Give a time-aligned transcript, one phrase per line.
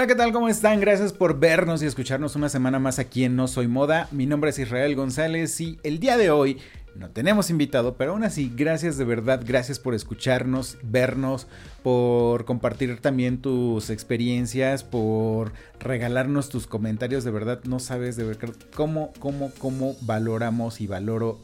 [0.00, 0.32] Hola, ¿qué tal?
[0.32, 0.80] ¿Cómo están?
[0.80, 4.08] Gracias por vernos y escucharnos una semana más aquí en No Soy Moda.
[4.12, 6.56] Mi nombre es Israel González y el día de hoy
[6.96, 11.48] no tenemos invitado, pero aún así, gracias de verdad, gracias por escucharnos, vernos,
[11.82, 17.22] por compartir también tus experiencias, por regalarnos tus comentarios.
[17.22, 21.42] De verdad, no sabes de verdad cómo, cómo, cómo valoramos y valoro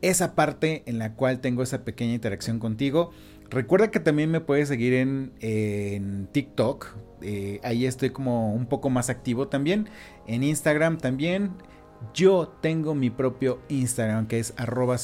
[0.00, 3.10] esa parte en la cual tengo esa pequeña interacción contigo.
[3.50, 6.86] Recuerda que también me puedes seguir en, TikTok.
[7.22, 9.88] Eh, ahí estoy como un poco más activo también.
[10.26, 11.52] En Instagram también.
[12.14, 14.96] Yo tengo mi propio Instagram que es arroba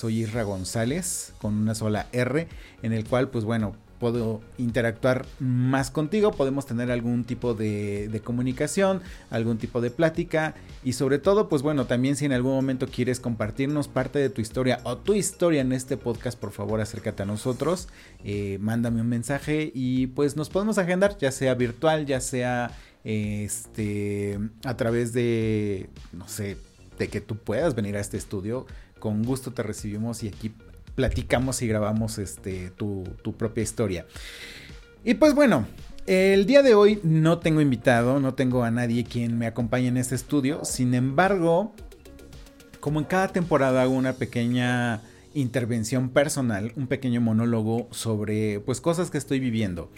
[0.44, 2.46] González con una sola R.
[2.82, 9.00] En el cual pues bueno puedo interactuar más contigo, podemos tener algún tipo de, comunicación,
[9.30, 13.20] algún tipo de plática y sobre todo, pues bueno, también si en algún momento quieres
[13.20, 17.26] compartirnos parte de tu historia o tu historia en este podcast, por favor acércate a
[17.26, 17.88] nosotros,
[18.24, 22.70] eh, mándame un mensaje y pues nos podemos agendar, ya sea virtual, ya sea
[23.04, 26.56] este a través de, no sé,
[26.98, 28.66] de que tú puedas venir a este estudio.
[28.98, 30.54] Con gusto te recibimos y aquí
[30.94, 33.04] platicamos y grabamos este, tu,
[33.36, 34.06] propia historia.
[35.04, 35.66] Y pues bueno,
[36.06, 39.96] el día de hoy no tengo invitado, no tengo a nadie quien me acompañe en
[39.96, 40.64] este estudio.
[40.64, 41.72] Sin embargo,
[42.80, 45.02] como en cada temporada hago una pequeña
[45.34, 49.90] intervención personal, un pequeño monólogo sobre pues cosas que estoy viviendo.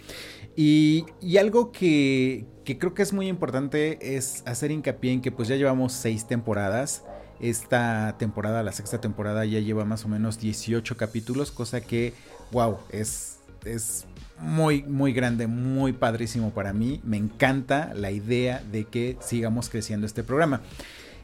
[0.57, 5.31] Y, y algo que, que, creo que es muy importante es hacer hincapié en que
[5.31, 7.05] pues ya llevamos seis temporadas.
[7.41, 12.15] Esta temporada, la sexta temporada, ya lleva más o menos 18 capítulos, cosa que,
[12.51, 14.07] wow, es, es
[14.39, 17.01] muy, muy grande, muy padrísimo para mí.
[17.05, 20.63] Me encanta la idea de que sigamos creciendo este programa.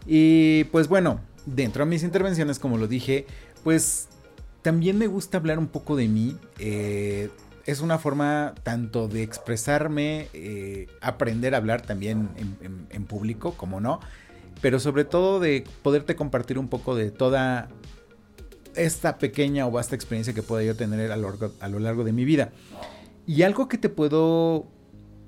[0.06, 3.26] Y pues bueno, dentro de mis intervenciones, como lo dije,
[3.64, 4.08] pues
[4.62, 6.36] también me gusta hablar un poco de mí.
[6.58, 7.30] Eh,
[7.64, 12.28] es una forma tanto de expresarme, eh, aprender a hablar también
[12.90, 14.00] en público, como no,
[14.62, 17.68] pero sobre todo de poderte compartir un poco de toda
[18.74, 22.52] esta pequeña o vasta experiencia que pueda yo tener a lo, largo de mi vida.
[23.26, 24.68] Y algo que te puedo,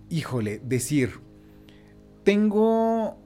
[0.08, 1.20] híjole, decir,
[2.22, 3.18] tengo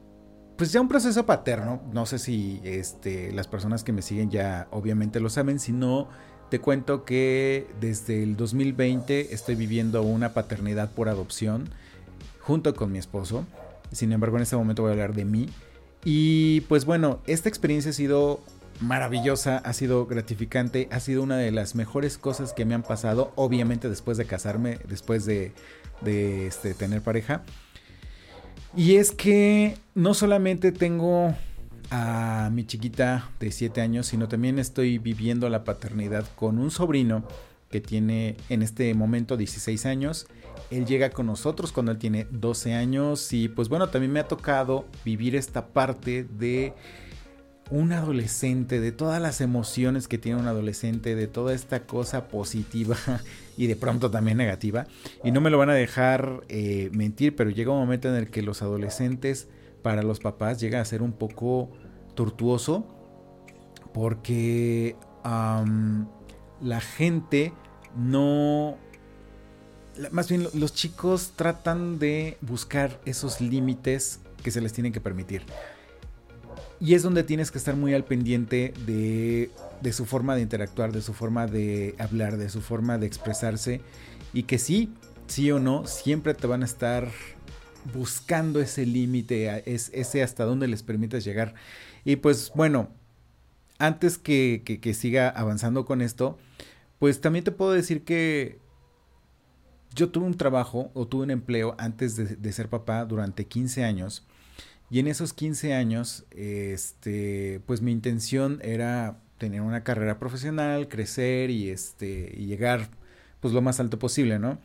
[0.56, 4.66] pues ya un proceso paterno, no sé si este, las personas que me siguen ya
[4.72, 6.08] obviamente lo saben, si no,
[6.50, 11.68] te cuento que desde el 2020 estoy viviendo una paternidad por adopción
[12.40, 13.44] junto con mi esposo,
[13.92, 15.48] sin embargo en este momento voy a hablar de mí.
[16.04, 18.40] Y pues bueno, esta experiencia ha sido
[18.80, 23.32] maravillosa, ha sido gratificante, ha sido una de las mejores cosas que me han pasado,
[23.34, 25.52] obviamente después de casarme, después de,
[26.04, 27.42] este, tener pareja.
[28.76, 31.34] Y es que no solamente tengo
[31.90, 37.24] a mi chiquita de 7 años, sino también estoy viviendo la paternidad con un sobrino
[37.70, 40.26] que tiene en este momento 16 años
[40.70, 44.28] él llega con nosotros cuando él tiene 12 años y pues bueno, también me ha
[44.28, 46.74] tocado vivir esta parte de
[47.70, 52.96] un adolescente, de todas las emociones que tiene un adolescente, de toda esta cosa positiva
[53.56, 54.86] y de pronto también negativa.
[55.24, 58.30] Y no me lo van a dejar eh, mentir, pero llega un momento en el
[58.30, 59.48] que los adolescentes
[59.82, 61.70] para los papás llega a ser un poco
[62.14, 62.86] tortuoso
[63.92, 64.96] porque
[66.60, 67.52] la gente
[67.96, 68.76] no
[70.12, 75.42] más bien los chicos tratan de buscar esos límites que se les tienen que permitir.
[76.80, 79.50] Y es donde tienes que estar muy al pendiente de,
[79.80, 83.80] de, su forma de interactuar, de su forma de hablar, de su forma de expresarse.
[84.32, 84.92] Y que sí,
[85.26, 87.10] sí o no, siempre te van a estar
[87.92, 91.54] buscando ese límite, ese hasta dónde les permites llegar.
[92.04, 92.90] Y pues bueno,
[93.78, 96.38] antes que, que siga avanzando con esto,
[96.98, 98.58] pues también te puedo decir que
[99.94, 104.26] yo tuve un trabajo o tuve un empleo antes de, ser papá durante 15 años.
[104.90, 111.50] Y en esos 15 años, este, pues mi intención era tener una carrera profesional, crecer
[111.50, 112.88] y, este, llegar
[113.40, 114.58] pues lo más alto posible, ¿no?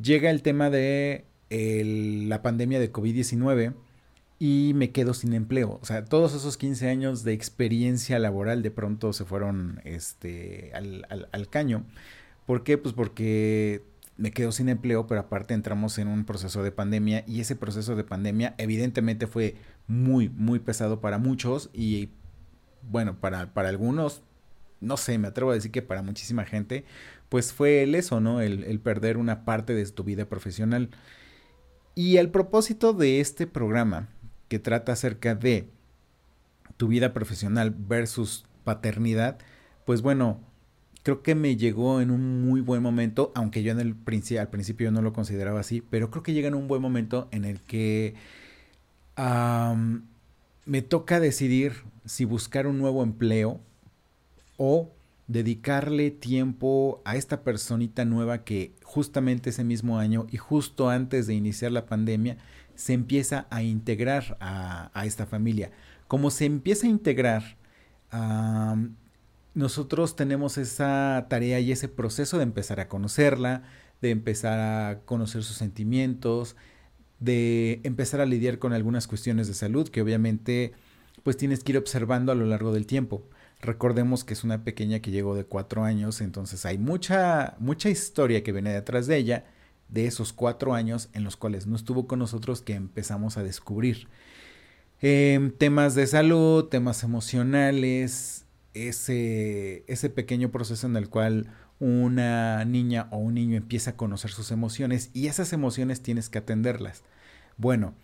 [0.00, 3.74] Llega el tema de la pandemia de COVID-19
[4.42, 5.78] y me quedo sin empleo.
[5.82, 11.06] O sea, todos esos 15 años de experiencia laboral de pronto se fueron este, al,
[11.30, 11.84] al, caño.
[12.46, 12.78] ¿Por qué?
[12.78, 13.84] Pues porque
[14.16, 17.96] me quedo sin empleo, pero aparte entramos en un proceso de pandemia y ese proceso
[17.96, 19.56] de pandemia evidentemente fue
[19.86, 22.08] muy, muy pesado para muchos y
[22.90, 24.22] bueno, para, para algunos,
[24.80, 26.86] no sé, me atrevo a decir que para muchísima gente,
[27.28, 28.40] pues fue el eso, ¿no?
[28.40, 30.88] El, el perder una parte de tu vida profesional.
[31.94, 34.08] Y el propósito de este programa
[34.50, 35.68] que trata acerca de
[36.76, 39.38] tu vida profesional versus paternidad,
[39.86, 40.40] pues bueno,
[41.04, 43.94] creo que me llegó en un muy buen momento, aunque yo en el
[44.40, 47.44] al principio no lo consideraba así, pero creo que llega en un buen momento en
[47.44, 48.16] el que
[50.66, 53.60] me toca decidir si buscar un nuevo empleo
[54.56, 54.90] o
[55.28, 61.34] dedicarle tiempo a esta personita nueva que justamente ese mismo año y justo antes de
[61.34, 62.36] iniciar la pandemia
[62.80, 65.70] se empieza a integrar a, esta familia.
[66.08, 67.58] Como se empieza a integrar,
[69.52, 73.64] nosotros tenemos esa tarea y ese proceso de empezar a conocerla,
[74.00, 76.56] de empezar a conocer sus sentimientos,
[77.18, 80.72] de empezar a lidiar con algunas cuestiones de salud que obviamente
[81.22, 83.28] pues tienes que ir observando a lo largo del tiempo.
[83.60, 88.42] Recordemos que es una pequeña que llegó de cuatro años, entonces hay mucha, mucha historia
[88.42, 89.44] que viene detrás de ella
[89.90, 94.08] de esos cuatro años en los cuales no estuvo con nosotros que empezamos a descubrir.
[95.00, 98.44] Em, temas de salud, temas emocionales,
[98.74, 104.30] ese, ese pequeño proceso en el cual una niña o un niño empieza a conocer
[104.30, 107.02] sus emociones y esas emociones tienes que atenderlas.
[107.56, 107.94] Bueno,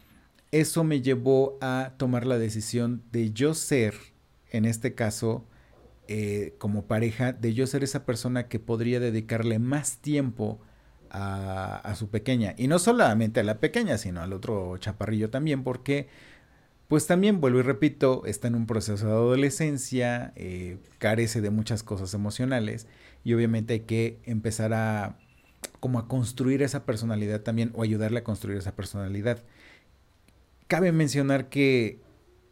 [0.50, 3.94] eso me llevó a tomar la decisión de yo ser,
[4.50, 5.44] en este caso,
[6.08, 10.60] eh, como pareja, de yo ser esa persona que podría dedicarle más tiempo
[11.10, 12.54] a, su pequeña.
[12.56, 16.08] Y no solamente a la pequeña, sino al otro chaparrillo también, porque
[16.88, 21.82] pues también, vuelvo y repito, está en un proceso de adolescencia, eh, carece de muchas
[21.82, 22.86] cosas emocionales
[23.24, 25.18] y obviamente hay que empezar a
[25.80, 29.42] como a construir esa personalidad también o ayudarle a construir esa personalidad.
[30.68, 32.00] Cabe mencionar que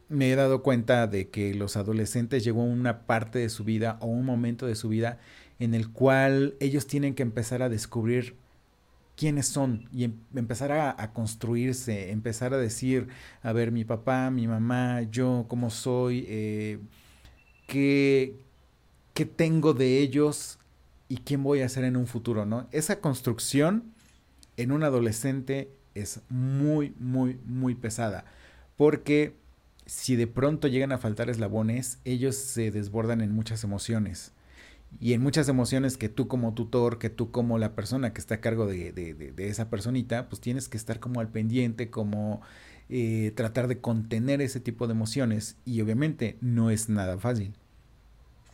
[0.08, 4.06] me he dado cuenta de que los adolescentes llegó una parte de su vida o
[4.06, 5.18] un momento de su vida
[5.58, 8.36] en el cual ellos tienen que empezar a descubrir
[9.16, 13.08] quiénes son y em, empezar a, construirse, empezar a decir,
[13.42, 16.78] a ver, mi papá, mi mamá, yo, cómo soy, eh,
[17.66, 18.36] qué,
[19.12, 20.58] qué tengo de ellos
[21.08, 22.68] y quién voy a ser en un futuro, ¿no?
[22.72, 23.94] Esa construcción
[24.56, 28.24] en un adolescente es muy, muy, muy pesada,
[28.76, 29.36] porque
[29.86, 34.32] si de pronto llegan a faltar eslabones, ellos se desbordan en muchas emociones
[35.00, 38.36] y en muchas emociones que tú como tutor, que tú como la persona que está
[38.36, 42.40] a cargo de, de, esa personita, pues tienes que estar como al pendiente, como
[42.88, 47.54] eh, tratar de contener ese tipo de emociones y obviamente no es nada fácil.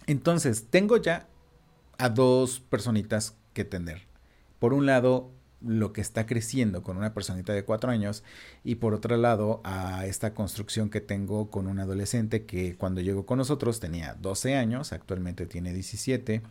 [0.07, 1.29] Entonces, tengo ya
[1.99, 4.07] a dos personitas que tener.
[4.59, 5.31] Por un lado,
[5.63, 8.23] lo que está creciendo con una personita de cuatro años
[8.65, 13.27] y por otro lado a esta construcción que tengo con un adolescente que cuando llegó
[13.27, 16.43] con nosotros tenía 12 años, actualmente tiene 17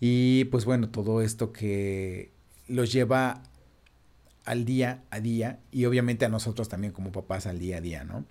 [0.00, 2.30] y pues bueno, todo esto que
[2.68, 3.42] los lleva
[4.44, 8.04] al día a día y obviamente a nosotros también como papás al día a día,
[8.04, 8.24] ¿no?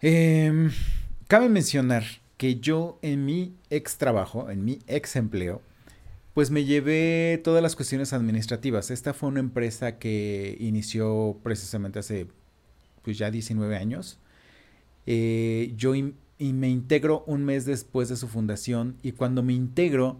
[0.00, 0.70] Em,
[1.26, 2.04] cabe mencionar
[2.36, 5.62] que yo en mi ex trabajo, en mi ex empleo,
[6.34, 8.90] pues me llevé todas las cuestiones administrativas.
[8.90, 12.26] Esta fue una empresa que inició precisamente hace
[13.02, 14.18] pues ya 19 años.
[15.06, 20.18] Eh, yo y me integro un mes después de su fundación y cuando me integro,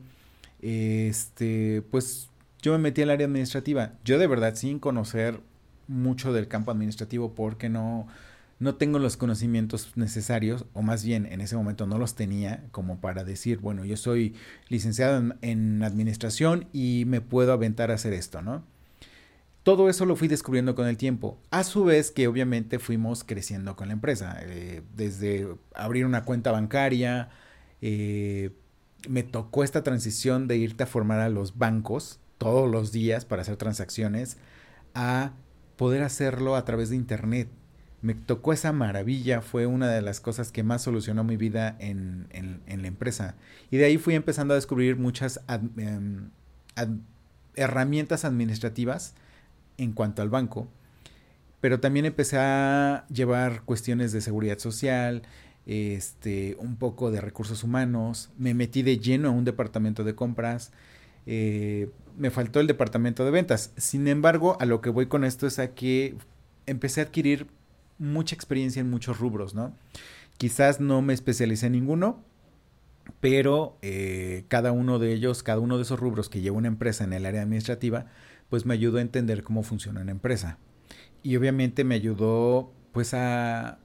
[0.60, 2.28] este, pues
[2.60, 3.94] yo me metí al área administrativa.
[4.04, 5.40] Yo de verdad sin conocer
[5.88, 8.06] mucho del campo administrativo porque no,
[8.62, 13.00] no tengo los conocimientos necesarios, o más bien en ese momento no los tenía, como
[13.00, 14.36] para decir, bueno, yo soy
[14.68, 18.64] licenciado en, administración y me puedo aventar a hacer esto, ¿no?
[19.64, 23.74] Todo eso lo fui descubriendo con el tiempo, a su vez que obviamente fuimos creciendo
[23.74, 27.30] con la empresa, eh, desde abrir una cuenta bancaria,
[27.80, 28.50] eh,
[29.08, 33.42] me tocó esta transición de irte a formar a los bancos todos los días para
[33.42, 34.36] hacer transacciones,
[34.94, 35.32] a
[35.76, 37.48] poder hacerlo a través de internet
[38.02, 42.26] me tocó esa maravilla, fue una de las cosas que más solucionó mi vida en,
[42.66, 43.36] la empresa.
[43.70, 45.40] Y de ahí fui empezando a descubrir muchas
[45.76, 46.30] em,
[47.54, 49.14] herramientas administrativas
[49.78, 50.68] en cuanto al banco,
[51.60, 55.22] pero también empecé a llevar cuestiones de seguridad social,
[55.64, 60.72] este, un poco de recursos humanos, me metí de lleno a un departamento de compras,
[61.26, 63.72] eh, me faltó el departamento de ventas.
[63.76, 66.16] Sin embargo, a lo que voy con esto es a que
[66.66, 67.46] empecé a adquirir
[67.98, 69.76] mucha experiencia en muchos rubros, ¿no?
[70.38, 72.24] Quizás no me especialicé en ninguno,
[73.20, 77.04] pero eh, cada uno de ellos, cada uno de esos rubros que lleva una empresa
[77.04, 78.06] en el área administrativa,
[78.48, 80.58] pues me ayudó a entender cómo funciona una empresa.
[81.22, 83.78] Y obviamente me ayudó pues a,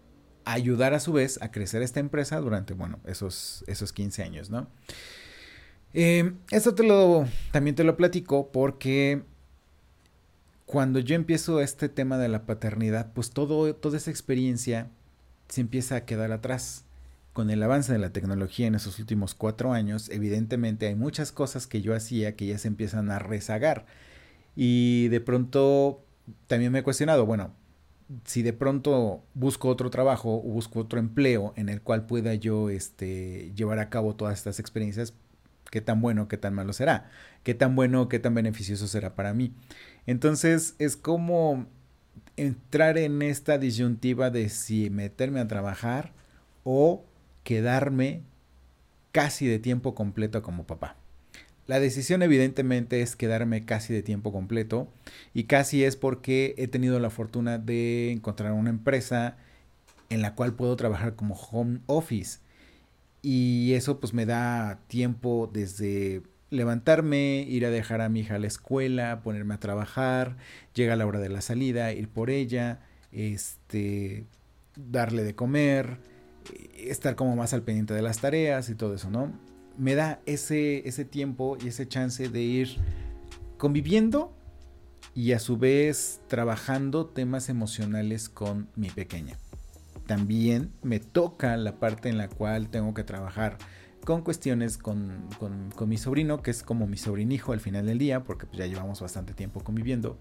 [0.47, 4.67] ayudar a su vez a crecer esta empresa durante, bueno, esos, esos 15 años, ¿no?
[5.93, 9.23] Eh, esto te lo, también te lo platico porque
[10.67, 14.89] cuando yo empiezo este tema de la paternidad, pues todo, toda esa experiencia
[15.47, 16.83] se empieza a quedar atrás.
[17.31, 21.67] Con el avance de la tecnología en esos últimos cuatro años, evidentemente hay muchas cosas
[21.67, 23.85] que yo hacía que ya se empiezan a rezagar.
[24.57, 26.03] Y de pronto
[26.47, 27.53] también me he cuestionado, bueno,
[28.25, 32.69] si de pronto busco otro trabajo o busco otro empleo en el cual pueda yo
[32.69, 35.13] este, llevar a cabo todas estas experiencias,
[35.71, 37.09] qué tan bueno, qué tan malo será,
[37.43, 39.53] qué tan bueno, qué tan beneficioso será para mí.
[40.05, 41.67] Entonces es como
[42.35, 46.13] entrar en esta disyuntiva de si meterme a trabajar
[46.63, 47.05] o
[47.43, 48.21] quedarme
[49.11, 50.95] casi de tiempo completo como papá.
[51.65, 54.87] La decisión evidentemente es quedarme casi de tiempo completo
[55.33, 59.35] y casi es porque he tenido la fortuna de encontrar una empresa
[60.09, 62.39] en la cual puedo trabajar como home office
[63.21, 68.39] y eso pues me da tiempo desde levantarme, ir a dejar a mi hija a
[68.39, 70.37] la escuela, ponerme a trabajar,
[70.73, 72.81] llega la hora de la salida, ir por ella,
[73.11, 74.25] este
[74.75, 75.97] darle de comer,
[76.77, 79.33] estar como más al pendiente de las tareas y todo eso, ¿no?
[79.77, 82.77] me da ese, ese tiempo y ese chance de ir
[83.57, 84.33] conviviendo
[85.13, 89.37] y a su vez trabajando temas emocionales con mi pequeña.
[90.07, 93.57] También me toca la parte en la cual tengo que trabajar
[94.03, 98.23] con cuestiones con, con, mi sobrino, que es como mi sobrinijo al final del día,
[98.23, 100.17] porque pues ya llevamos bastante tiempo conviviendo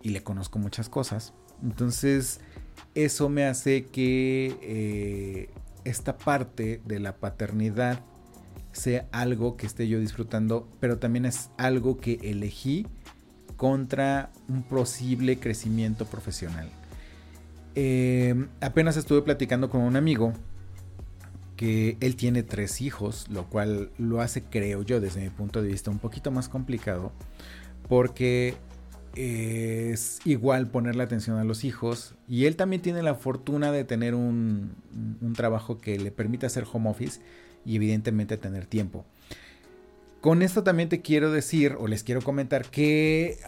[0.00, 1.34] y le conozco muchas cosas.
[1.62, 2.40] Entonces,
[2.94, 5.50] eso me hace que eh,
[5.84, 8.00] esta parte de la paternidad
[8.72, 12.86] sea algo que esté yo disfrutando, pero también es algo que elegí
[13.56, 16.70] contra un posible crecimiento profesional.
[17.78, 20.32] Em, apenas estuve platicando con un amigo
[21.56, 25.68] que él tiene tres hijos, lo cual lo hace, creo yo, desde mi punto de
[25.68, 27.12] vista, un poquito más complicado,
[27.86, 28.54] porque
[29.14, 34.14] es igual ponerle atención a los hijos y él también tiene la fortuna de tener
[34.14, 34.74] un,
[35.20, 37.20] un trabajo que le permite hacer home office
[37.64, 39.04] y evidentemente tener tiempo.
[40.22, 43.38] Con esto también te quiero decir o les quiero comentar que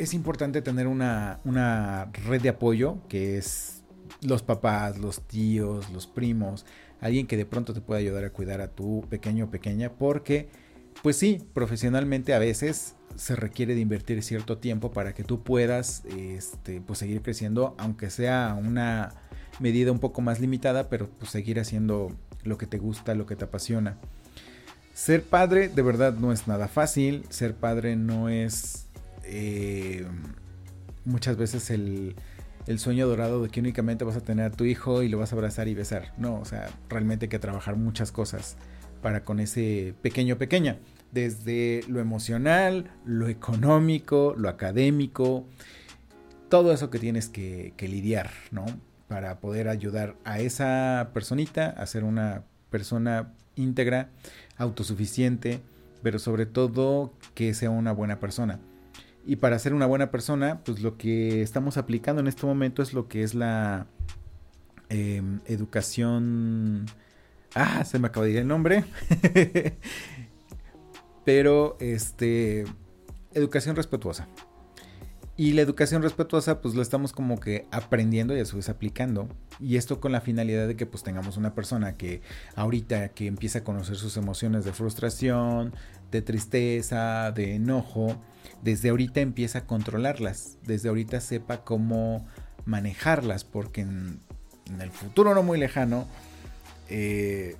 [0.00, 3.82] es importante tener una, una red de apoyo que es
[4.22, 6.64] los papás, los tíos, los primos,
[7.00, 10.48] alguien que de pronto te pueda ayudar a cuidar a tu pequeño o pequeña, porque,
[11.02, 16.04] pues sí, profesionalmente a veces se requiere de invertir cierto tiempo para que tú puedas
[16.16, 19.14] este, pues seguir creciendo, aunque sea una
[19.58, 22.12] medida un poco más limitada, pero pues seguir haciendo
[22.44, 23.98] lo que te gusta, lo que te apasiona.
[24.94, 28.86] Ser padre de verdad no es nada fácil, ser padre no es
[29.24, 29.89] eh,
[31.04, 32.14] muchas veces el,
[32.66, 35.32] el sueño dorado de que únicamente vas a tener a tu hijo y lo vas
[35.32, 36.12] a abrazar y besar.
[36.18, 38.56] No, o sea, realmente hay que trabajar muchas cosas
[39.02, 40.78] para con ese pequeño pequeña.
[41.12, 45.46] Desde lo emocional, lo económico, lo académico,
[46.48, 48.66] todo eso que tienes que, que lidiar, ¿no?
[49.10, 54.10] para poder ayudar a esa personita a ser una persona íntegra,
[54.56, 55.60] autosuficiente,
[56.00, 58.60] pero sobre todo que sea una buena persona.
[59.24, 62.92] Y para ser una buena persona, pues lo que estamos aplicando en este momento es
[62.92, 63.86] lo que es la
[64.88, 66.86] em, educación...
[67.54, 68.84] Ah, se me acaba de ir el nombre.
[71.24, 72.64] pero, este,
[73.34, 74.28] educación respetuosa.
[75.40, 79.26] Y la educación respetuosa pues lo estamos como que aprendiendo y a su vez aplicando.
[79.58, 82.20] Y esto con la finalidad de que pues tengamos una persona que
[82.56, 85.72] ahorita que empieza a conocer sus emociones de frustración,
[86.10, 88.20] de tristeza, de enojo,
[88.62, 90.58] desde ahorita empieza a controlarlas.
[90.66, 92.28] Desde ahorita sepa cómo
[92.66, 94.20] manejarlas porque en,
[94.78, 96.06] el futuro no muy lejano,
[96.90, 97.56] eh,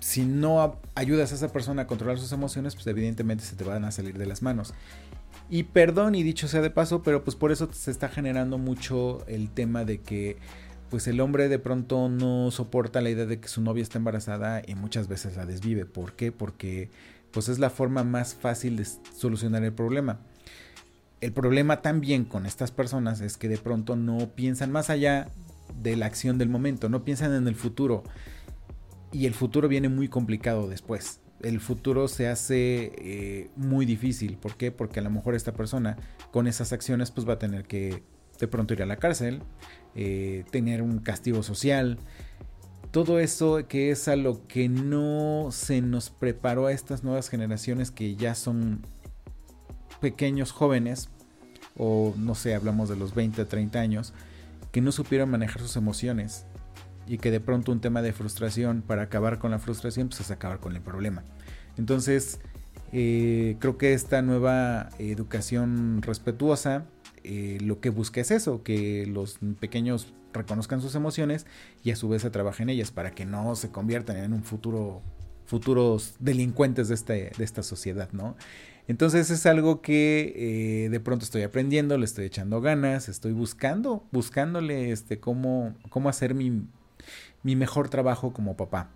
[0.00, 3.84] si no ayudas a esa persona a controlar sus emociones, pues evidentemente se te van
[3.84, 4.74] a salir de las manos.
[5.50, 9.24] Y perdón, y dicho sea de paso, pero pues por eso se está generando mucho
[9.26, 10.38] el tema de que
[10.88, 14.60] pues el hombre de pronto no soporta la idea de que su novia está embarazada
[14.66, 15.86] y muchas veces la desvive.
[15.86, 16.32] ¿Por qué?
[16.32, 16.90] Porque
[17.30, 20.20] pues es la forma más fácil de solucionar el problema.
[21.22, 25.30] El problema también con estas personas es que de pronto no piensan más allá
[25.80, 28.02] de la acción del momento, no piensan en el futuro.
[29.12, 34.36] Y el futuro viene muy complicado después el futuro se hace eh, muy difícil.
[34.36, 34.70] ¿Por qué?
[34.70, 35.96] Porque a lo mejor esta persona
[36.30, 38.02] con esas acciones pues va a tener que
[38.38, 39.42] de pronto ir a la cárcel,
[39.94, 41.98] eh, tener un castigo social,
[42.90, 47.90] todo eso que es a lo que no se nos preparó a estas nuevas generaciones
[47.90, 48.84] que ya son
[50.00, 51.08] pequeños jóvenes,
[51.76, 54.12] o no sé, hablamos de los 20, 30 años,
[54.72, 56.44] que no supieron manejar sus emociones
[57.06, 60.30] y que de pronto un tema de frustración para acabar con la frustración pues es
[60.30, 61.22] acabar con el problema.
[61.76, 62.40] Entonces,
[62.92, 66.84] eh, creo que esta nueva educación respetuosa
[67.24, 71.46] eh, lo que busca es eso, que los pequeños reconozcan sus emociones
[71.84, 74.42] y a su vez se trabajen en ellas para que no se conviertan en un
[74.44, 75.02] futuro
[75.44, 78.36] futuros delincuentes de, este, de esta sociedad, ¿no?
[78.88, 80.32] Entonces es algo que
[80.84, 86.08] eh, de pronto estoy aprendiendo, le estoy echando ganas, estoy buscando, buscándole este, cómo, cómo
[86.08, 86.66] hacer mi,
[87.42, 88.88] mi mejor trabajo como papá.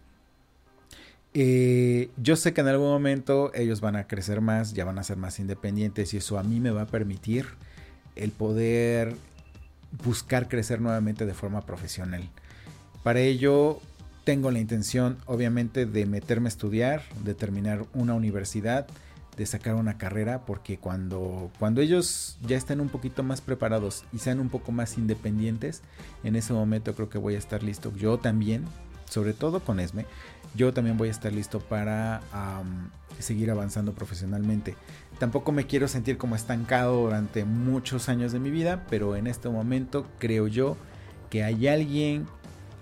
[1.34, 5.02] Eh, yo sé que en algún momento ellos van a crecer más, ya van a
[5.02, 7.46] ser más independientes y eso a mí me va a permitir
[8.14, 9.14] el poder
[10.04, 12.28] buscar crecer nuevamente de forma profesional.
[13.02, 13.80] Para ello
[14.24, 18.86] tengo la intención obviamente de meterme a estudiar, de terminar una universidad,
[19.36, 24.18] de sacar una carrera, porque cuando, cuando ellos ya estén un poquito más preparados y
[24.18, 25.82] sean un poco más independientes,
[26.24, 27.92] en ese momento creo que voy a estar listo.
[27.96, 28.64] Yo también,
[29.08, 30.06] sobre todo con ESME,
[30.54, 32.22] yo también voy a estar listo para
[33.18, 34.74] seguir avanzando profesionalmente.
[35.18, 39.48] Tampoco me quiero sentir como estancado durante muchos años de mi vida, pero en este
[39.48, 40.76] momento creo yo
[41.30, 42.26] que hay alguien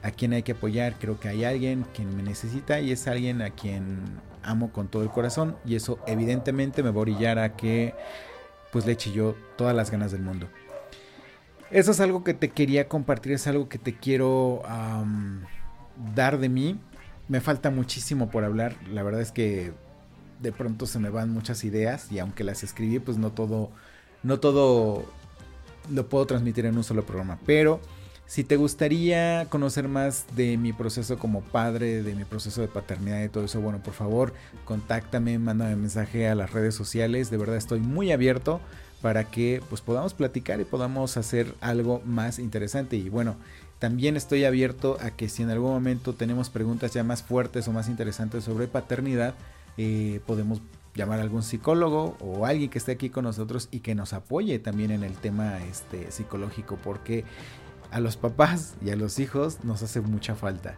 [0.02, 3.40] a quien hay que apoyar, creo que hay alguien quien me necesita y es alguien
[3.42, 3.98] a quien
[4.44, 7.94] amo con todo el corazón y eso evidentemente me va a orillar a que
[8.72, 10.48] pues le eche yo todas las ganas del mundo.
[11.70, 14.62] Eso es algo que te quería compartir, es algo que te quiero
[16.14, 16.78] dar de mí
[17.28, 18.76] me falta muchísimo por hablar.
[18.90, 19.72] La verdad es que
[20.40, 23.70] de pronto se me van muchas ideas y aunque las escribí, pues no todo,
[24.22, 25.04] no todo
[25.90, 27.38] lo puedo transmitir en un solo programa.
[27.46, 27.80] Pero
[28.26, 33.22] si te gustaría conocer más de mi proceso como padre, de mi proceso de paternidad
[33.22, 34.32] y todo eso, bueno, por favor,
[34.64, 37.30] contáctame, mándame mensaje a las redes sociales.
[37.30, 38.60] De verdad estoy muy abierto
[39.02, 42.96] para que pues podamos platicar y podamos hacer algo más interesante.
[42.96, 43.36] Y bueno,
[43.78, 47.72] también estoy abierto a que si en algún momento tenemos preguntas ya más fuertes o
[47.72, 49.34] más interesantes sobre paternidad,
[49.76, 50.62] eh, podemos
[50.94, 54.58] llamar a algún psicólogo o alguien que esté aquí con nosotros y que nos apoye
[54.58, 57.24] también en el tema este, psicológico, porque
[57.94, 60.74] a los papás y a los hijos nos hace mucha falta.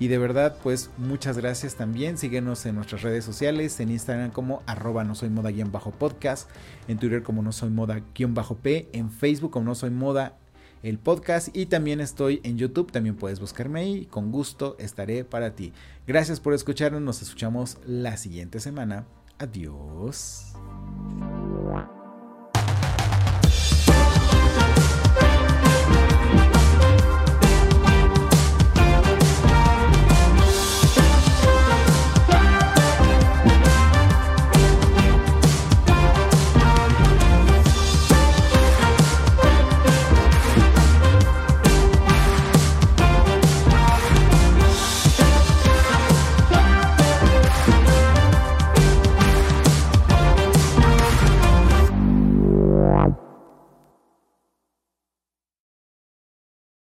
[0.00, 2.18] Y de verdad, pues muchas gracias también.
[2.18, 6.50] Síguenos en nuestras redes sociales, en Instagram como arroba no soy moda-podcast,
[6.88, 10.36] en Twitter como no soy moda-p, en Facebook como no soy moda
[10.82, 15.54] el podcast y también estoy en YouTube, también puedes buscarme ahí, con gusto estaré para
[15.54, 15.72] ti.
[16.08, 19.06] Gracias por escucharnos, nos escuchamos la siguiente semana.
[19.38, 20.54] Adiós.